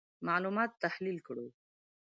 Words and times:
معلومات 0.27 0.71
تحلیل 0.83 1.17
کړو. 1.27 1.45